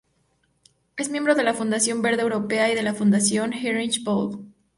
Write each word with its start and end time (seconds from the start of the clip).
Es 0.97 1.09
miembro 1.09 1.35
de 1.35 1.43
la 1.43 1.53
Fundación 1.53 2.01
Verde 2.01 2.23
Europea 2.23 2.71
y 2.71 2.75
de 2.75 2.81
la 2.81 2.95
Fundación 2.95 3.53
Heinrich 3.53 4.03
Böll. 4.03 4.43